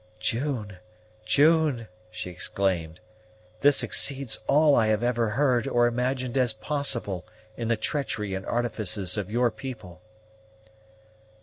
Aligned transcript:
"June! 0.19 0.79
June!" 1.25 1.87
she 2.09 2.31
exclaimed; 2.31 2.99
"this 3.59 3.83
exceeds 3.83 4.39
all 4.47 4.75
I 4.75 4.87
have 4.87 5.03
ever 5.03 5.29
heard, 5.29 5.67
or 5.67 5.85
imagined 5.85 6.39
as 6.39 6.53
possible, 6.53 7.23
in 7.55 7.67
the 7.67 7.77
treachery 7.77 8.33
and 8.33 8.43
artifices 8.47 9.15
of 9.15 9.29
your 9.29 9.51
people." 9.51 10.01